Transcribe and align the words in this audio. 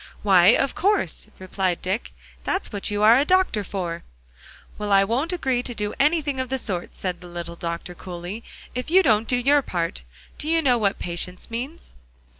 "Why, 0.23 0.45
of 0.55 0.73
course," 0.73 1.27
replied 1.37 1.83
Dick; 1.83 2.11
"that's 2.43 2.73
what 2.73 2.89
you 2.89 3.03
are 3.03 3.19
a 3.19 3.23
doctor 3.23 3.63
for." 3.63 4.01
"Well, 4.79 4.91
I 4.91 5.03
won't 5.03 5.31
agree 5.31 5.61
to 5.61 5.75
do 5.75 5.93
anything 5.99 6.39
of 6.39 6.49
the 6.49 6.57
sort," 6.57 6.95
said 6.95 7.21
the 7.21 7.27
little 7.27 7.55
doctor 7.55 7.93
coolly, 7.93 8.43
"if 8.73 8.89
you 8.89 9.03
don't 9.03 9.27
do 9.27 9.37
your 9.37 9.61
part. 9.61 10.01
Do 10.39 10.49
you 10.49 10.59
know 10.59 10.79
what 10.79 10.97
patience 10.97 11.51
means?" 11.51 11.93